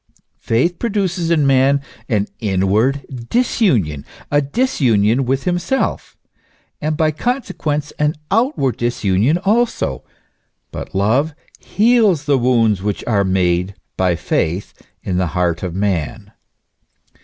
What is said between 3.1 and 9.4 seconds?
disunion, a disunion with himself, and by consequence an outward disunion